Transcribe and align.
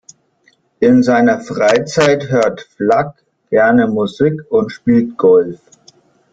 In 0.79 1.03
seiner 1.03 1.41
Freizeit 1.41 2.27
hört 2.31 2.61
Flack 2.75 3.23
gerne 3.51 3.87
Musik 3.87 4.41
und 4.49 4.71
spielt 4.71 5.15
Golf. 5.15 5.59